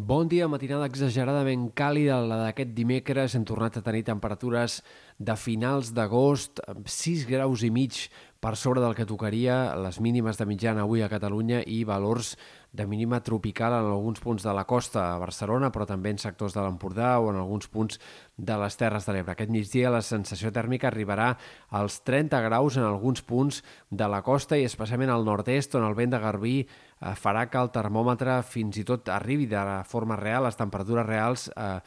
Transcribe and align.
Bon 0.00 0.24
dia, 0.24 0.46
matinada 0.48 0.86
exageradament 0.88 1.66
càlida, 1.76 2.22
la 2.24 2.38
d'aquest 2.40 2.70
dimecres. 2.72 3.34
Hem 3.36 3.42
tornat 3.44 3.74
a 3.76 3.82
tenir 3.84 4.00
temperatures 4.06 4.78
de 5.20 5.34
finals 5.36 5.90
d'agost, 5.92 6.62
6 6.88 7.26
graus 7.28 7.60
i 7.66 7.68
mig 7.68 8.06
per 8.40 8.56
sobre 8.56 8.80
del 8.80 8.94
que 8.96 9.04
tocaria 9.04 9.76
les 9.76 9.98
mínimes 10.00 10.38
de 10.40 10.46
mitjana 10.48 10.86
avui 10.86 11.02
a 11.04 11.10
Catalunya 11.12 11.60
i 11.68 11.82
valors 11.84 12.38
de 12.72 12.86
mínima 12.88 13.18
tropical 13.20 13.74
en 13.76 13.90
alguns 13.90 14.22
punts 14.24 14.46
de 14.46 14.54
la 14.56 14.64
costa 14.64 15.10
a 15.10 15.18
Barcelona, 15.20 15.68
però 15.68 15.84
també 15.84 16.14
en 16.14 16.20
sectors 16.22 16.56
de 16.56 16.64
l'Empordà 16.64 17.18
o 17.20 17.28
en 17.32 17.36
alguns 17.36 17.68
punts 17.68 18.00
de 18.38 18.56
les 18.62 18.80
Terres 18.80 19.04
de 19.04 19.12
l'Ebre. 19.12 19.34
Aquest 19.34 19.52
migdia 19.52 19.92
la 19.92 20.00
sensació 20.00 20.48
tèrmica 20.56 20.88
arribarà 20.88 21.34
als 21.68 22.00
30 22.08 22.40
graus 22.48 22.78
en 22.80 22.88
alguns 22.88 23.20
punts 23.20 23.60
de 23.90 24.08
la 24.08 24.22
costa 24.24 24.56
i 24.56 24.64
especialment 24.64 25.12
al 25.12 25.26
nord-est, 25.28 25.76
on 25.76 25.84
el 25.84 25.98
vent 25.98 26.16
de 26.16 26.22
Garbí 26.22 26.58
eh, 26.62 27.12
farà 27.20 27.44
que 27.50 27.60
el 27.60 27.74
termòmetre 27.74 28.40
fins 28.40 28.80
i 28.80 28.86
tot 28.88 29.12
arribi 29.12 29.50
de 29.50 29.82
forma 29.84 30.16
real, 30.16 30.48
les 30.48 30.56
temperatures 30.56 31.04
reals 31.04 31.50
eh, 31.56 31.80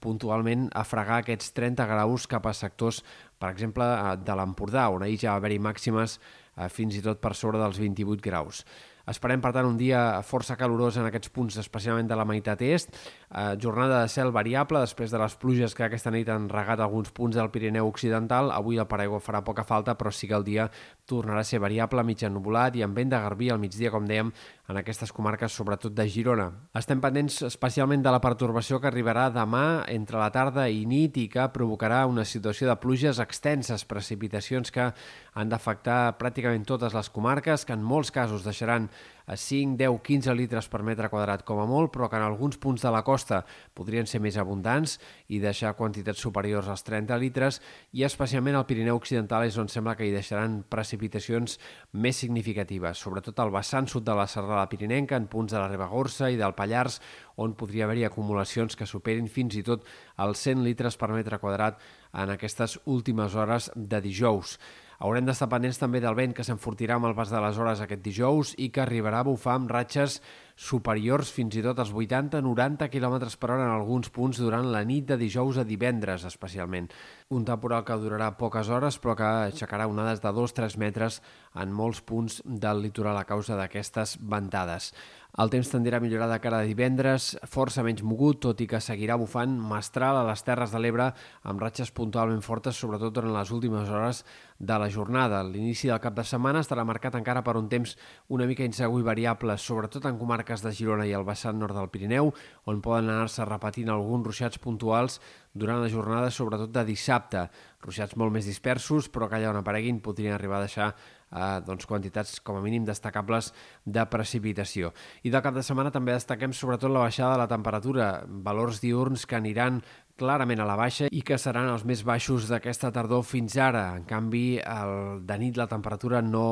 puntualment 0.00 0.68
a 0.74 0.84
fregar 0.84 1.20
aquests 1.22 1.52
30 1.56 1.86
graus 1.88 2.26
cap 2.30 2.46
a 2.46 2.54
sectors, 2.54 3.02
per 3.38 3.52
exemple, 3.52 3.84
eh, 3.84 4.16
de 4.16 4.36
l'Empordà, 4.38 4.88
on 4.90 5.06
ahir 5.06 5.18
ja 5.22 5.34
va 5.34 5.42
haver-hi 5.42 5.58
màximes 5.62 6.18
eh, 6.56 6.68
fins 6.68 6.96
i 6.96 7.02
tot 7.04 7.20
per 7.22 7.34
sobre 7.34 7.62
dels 7.62 7.80
28 7.82 8.24
graus. 8.24 8.64
Esperem, 9.06 9.38
per 9.38 9.52
tant, 9.54 9.66
un 9.68 9.76
dia 9.78 10.00
força 10.26 10.56
calorós 10.58 10.96
en 10.98 11.06
aquests 11.06 11.30
punts, 11.30 11.56
especialment 11.62 12.08
de 12.10 12.16
la 12.18 12.24
meitat 12.26 12.62
est. 12.66 12.90
Eh, 13.30 13.54
jornada 13.62 14.00
de 14.02 14.10
cel 14.10 14.32
variable 14.34 14.80
després 14.82 15.12
de 15.14 15.20
les 15.22 15.36
pluges 15.38 15.76
que 15.78 15.84
aquesta 15.86 16.10
nit 16.10 16.28
han 16.28 16.48
regat 16.50 16.82
alguns 16.82 17.12
punts 17.14 17.38
del 17.38 17.52
Pirineu 17.54 17.86
Occidental. 17.86 18.50
Avui 18.50 18.80
el 18.82 18.88
paraigua 18.90 19.22
farà 19.22 19.44
poca 19.46 19.62
falta, 19.62 19.94
però 19.94 20.10
sí 20.10 20.26
que 20.26 20.34
el 20.34 20.46
dia 20.46 20.66
tornarà 21.06 21.44
a 21.44 21.46
ser 21.46 21.60
variable, 21.62 22.02
mig 22.02 22.24
ennubulat 22.26 22.74
i 22.74 22.82
amb 22.82 22.98
vent 22.98 23.14
de 23.14 23.20
garbí 23.22 23.50
al 23.50 23.62
migdia, 23.62 23.92
com 23.94 24.10
dèiem, 24.10 24.32
en 24.66 24.80
aquestes 24.82 25.14
comarques, 25.14 25.54
sobretot 25.54 25.94
de 25.94 26.08
Girona. 26.10 26.48
Estem 26.74 26.98
pendents 26.98 27.44
especialment 27.46 28.02
de 28.02 28.10
la 28.10 28.20
pertorbació 28.20 28.80
que 28.82 28.90
arribarà 28.90 29.28
demà 29.30 29.84
entre 29.86 30.18
la 30.18 30.32
tarda 30.34 30.66
i 30.66 30.82
nit 30.82 31.14
i 31.22 31.28
que 31.30 31.46
provocarà 31.54 32.02
una 32.10 32.26
situació 32.26 32.66
de 32.66 32.78
pluges 32.82 33.22
extenses, 33.26 33.84
precipitacions 33.84 34.72
que 34.72 34.88
han 35.34 35.52
d'afectar 35.52 36.16
pràcticament 36.20 36.64
totes 36.68 36.94
les 36.96 37.10
comarques, 37.12 37.66
que 37.66 37.76
en 37.76 37.84
molts 37.84 38.14
casos 38.14 38.46
deixaran 38.46 38.88
a 39.26 39.36
5, 39.36 39.76
10, 39.76 40.00
15 40.02 40.34
litres 40.38 40.68
per 40.70 40.84
metre 40.86 41.10
quadrat 41.10 41.42
com 41.46 41.58
a 41.58 41.66
molt, 41.66 41.90
però 41.94 42.08
que 42.08 42.18
en 42.18 42.24
alguns 42.26 42.56
punts 42.62 42.82
de 42.82 42.92
la 42.94 43.02
costa 43.02 43.42
podrien 43.74 44.06
ser 44.06 44.20
més 44.22 44.38
abundants 44.38 44.96
i 45.28 45.40
deixar 45.42 45.74
quantitats 45.74 46.22
superiors 46.22 46.70
als 46.70 46.86
30 46.86 47.18
litres 47.18 47.60
i 47.92 48.06
especialment 48.06 48.56
al 48.56 48.66
Pirineu 48.70 49.00
Occidental 49.00 49.48
és 49.48 49.58
on 49.58 49.68
sembla 49.72 49.96
que 49.98 50.06
hi 50.06 50.14
deixaran 50.14 50.60
precipitacions 50.70 51.58
més 51.92 52.22
significatives, 52.22 53.02
sobretot 53.02 53.42
al 53.42 53.50
vessant 53.54 53.90
sud 53.90 54.06
de 54.06 54.14
la 54.14 54.28
serrada 54.30 54.68
pirinenca, 54.70 55.18
en 55.18 55.26
punts 55.26 55.52
de 55.52 55.58
la 55.58 55.68
Ribagorça 55.68 56.30
i 56.30 56.38
del 56.38 56.54
Pallars, 56.54 57.00
on 57.36 57.58
podria 57.58 57.84
haver-hi 57.84 58.06
acumulacions 58.06 58.78
que 58.78 58.86
superin 58.86 59.26
fins 59.28 59.58
i 59.58 59.66
tot 59.66 59.84
els 60.22 60.46
100 60.46 60.62
litres 60.64 60.96
per 60.96 61.10
metre 61.12 61.42
quadrat 61.42 61.82
en 62.16 62.32
aquestes 62.32 62.78
últimes 62.86 63.34
hores 63.34 63.70
de 63.74 64.00
dijous. 64.00 64.56
Haurem 65.04 65.26
d'estar 65.28 65.48
pendents 65.52 65.76
també 65.80 66.00
del 66.00 66.16
vent 66.16 66.32
que 66.36 66.44
s'enfortirà 66.46 66.96
amb 66.96 67.10
el 67.10 67.16
pas 67.18 67.32
de 67.32 67.40
les 67.44 67.58
hores 67.60 67.82
aquest 67.84 68.00
dijous 68.04 68.54
i 68.56 68.70
que 68.72 68.80
arribarà 68.84 69.20
a 69.20 69.28
bufar 69.28 69.58
amb 69.58 69.72
ratxes 69.72 70.20
superiors 70.56 71.28
fins 71.36 71.54
i 71.60 71.62
tot 71.62 71.78
als 71.78 71.92
80-90 71.92 72.88
km 72.88 73.16
per 73.36 73.50
hora 73.52 73.66
en 73.68 73.74
alguns 73.74 74.08
punts 74.08 74.40
durant 74.40 74.70
la 74.72 74.82
nit 74.88 75.04
de 75.06 75.18
dijous 75.20 75.60
a 75.60 75.66
divendres, 75.68 76.24
especialment. 76.24 76.88
Un 77.28 77.44
temporal 77.44 77.84
que 77.84 77.98
durarà 78.00 78.32
poques 78.40 78.70
hores 78.72 78.96
però 78.98 79.14
que 79.18 79.28
aixecarà 79.50 79.86
onades 79.86 80.24
de 80.24 80.32
2-3 80.32 80.78
metres 80.80 81.20
en 81.54 81.76
molts 81.76 82.00
punts 82.00 82.40
del 82.44 82.80
litoral 82.82 83.20
a 83.20 83.28
causa 83.28 83.60
d'aquestes 83.60 84.16
ventades. 84.20 84.92
El 85.36 85.50
temps 85.52 85.68
tendirà 85.68 85.98
a 85.98 86.00
millorar 86.00 86.30
de 86.30 86.38
cara 86.40 86.62
a 86.62 86.64
divendres, 86.64 87.34
força 87.52 87.82
menys 87.84 88.00
mogut, 88.00 88.38
tot 88.40 88.60
i 88.64 88.66
que 88.70 88.78
seguirà 88.80 89.18
bufant 89.20 89.58
mestral 89.60 90.16
a 90.16 90.22
les 90.24 90.40
Terres 90.46 90.72
de 90.72 90.80
l'Ebre 90.80 91.10
amb 91.44 91.60
ratxes 91.60 91.92
puntualment 91.92 92.40
fortes, 92.40 92.78
sobretot 92.80 93.12
durant 93.12 93.34
les 93.34 93.52
últimes 93.52 93.90
hores 93.92 94.22
de 94.56 94.78
la 94.80 94.88
jornada. 94.88 95.42
L'inici 95.44 95.90
del 95.90 96.00
cap 96.00 96.16
de 96.16 96.24
setmana 96.24 96.62
estarà 96.64 96.86
marcat 96.88 97.18
encara 97.20 97.42
per 97.44 97.58
un 97.60 97.68
temps 97.68 97.98
una 98.32 98.46
mica 98.48 98.64
insegur 98.64 99.02
i 99.02 99.04
variable, 99.10 99.58
sobretot 99.60 100.08
en 100.08 100.16
comarques 100.16 100.45
de 100.46 100.72
Girona 100.72 101.06
i 101.06 101.12
el 101.16 101.24
vessant 101.26 101.58
nord 101.58 101.74
del 101.74 101.90
Pirineu, 101.90 102.30
on 102.70 102.80
poden 102.84 103.10
anar-se 103.10 103.44
repetint 103.44 103.90
alguns 103.90 104.26
ruixats 104.26 104.60
puntuals 104.62 105.18
durant 105.52 105.82
la 105.82 105.90
jornada, 105.90 106.30
sobretot 106.30 106.70
de 106.70 106.84
dissabte. 106.86 107.48
Ruixats 107.82 108.16
molt 108.16 108.32
més 108.32 108.46
dispersos, 108.46 109.10
però 109.10 109.28
que 109.28 109.40
allà 109.40 109.50
on 109.50 109.60
apareguin 109.60 109.98
podrien 110.04 110.34
arribar 110.36 110.60
a 110.60 110.66
deixar 110.66 110.88
eh, 110.92 111.60
doncs, 111.66 111.86
quantitats 111.86 112.38
com 112.40 112.58
a 112.58 112.62
mínim 112.62 112.86
destacables 112.86 113.52
de 113.84 114.06
precipitació. 114.06 114.92
I 115.26 115.34
del 115.34 115.42
cap 115.42 115.56
de 115.56 115.64
setmana 115.66 115.92
també 115.94 116.14
destaquem 116.14 116.54
sobretot 116.54 116.92
la 116.92 117.04
baixada 117.06 117.34
de 117.34 117.42
la 117.42 117.50
temperatura, 117.50 118.10
valors 118.26 118.80
diurns 118.84 119.26
que 119.26 119.38
aniran 119.38 119.82
clarament 120.16 120.62
a 120.62 120.68
la 120.68 120.78
baixa 120.78 121.10
i 121.12 121.22
que 121.22 121.38
seran 121.38 121.68
els 121.68 121.84
més 121.84 122.02
baixos 122.06 122.48
d'aquesta 122.48 122.92
tardor 122.92 123.24
fins 123.26 123.56
ara. 123.60 123.90
En 123.96 124.06
canvi, 124.08 124.58
el, 124.62 125.22
de 125.26 125.38
nit 125.40 125.60
la 125.60 125.68
temperatura 125.70 126.22
no 126.24 126.46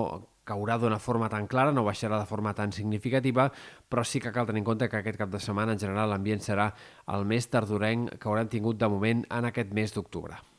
caurà 0.44 0.78
d'una 0.78 1.00
forma 1.00 1.28
tan 1.32 1.48
clara, 1.50 1.72
no 1.72 1.84
baixarà 1.84 2.20
de 2.20 2.30
forma 2.30 2.54
tan 2.54 2.72
significativa, 2.72 3.50
però 3.88 4.04
sí 4.04 4.20
que 4.20 4.32
cal 4.32 4.46
tenir 4.46 4.62
en 4.62 4.70
compte 4.70 4.88
que 4.88 5.00
aquest 5.00 5.20
cap 5.20 5.32
de 5.32 5.40
setmana 5.40 5.74
en 5.74 5.82
general 5.82 6.12
l'ambient 6.12 6.44
serà 6.44 6.70
el 7.16 7.24
més 7.28 7.48
tardorenc 7.50 8.18
que 8.18 8.28
haurem 8.28 8.50
tingut 8.52 8.80
de 8.80 8.88
moment 8.88 9.24
en 9.30 9.50
aquest 9.50 9.72
mes 9.72 9.96
d'octubre. 9.96 10.53